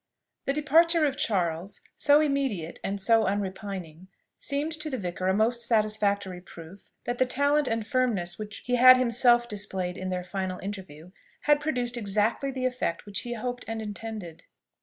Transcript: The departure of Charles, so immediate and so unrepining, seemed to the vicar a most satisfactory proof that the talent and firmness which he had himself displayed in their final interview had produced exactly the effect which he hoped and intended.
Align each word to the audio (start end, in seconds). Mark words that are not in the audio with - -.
The 0.45 0.53
departure 0.53 1.05
of 1.05 1.15
Charles, 1.15 1.81
so 1.95 2.21
immediate 2.21 2.79
and 2.83 2.99
so 2.99 3.25
unrepining, 3.25 4.07
seemed 4.39 4.71
to 4.79 4.89
the 4.89 4.97
vicar 4.97 5.27
a 5.27 5.33
most 5.35 5.61
satisfactory 5.61 6.41
proof 6.41 6.89
that 7.03 7.19
the 7.19 7.25
talent 7.27 7.67
and 7.67 7.85
firmness 7.85 8.39
which 8.39 8.63
he 8.65 8.77
had 8.77 8.97
himself 8.97 9.47
displayed 9.47 9.99
in 9.99 10.09
their 10.09 10.23
final 10.23 10.57
interview 10.57 11.11
had 11.41 11.59
produced 11.61 11.97
exactly 11.97 12.49
the 12.49 12.65
effect 12.65 13.05
which 13.05 13.19
he 13.19 13.33
hoped 13.35 13.63
and 13.67 13.79
intended. 13.79 14.45